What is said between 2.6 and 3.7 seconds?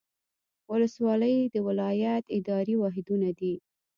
واحدونه دي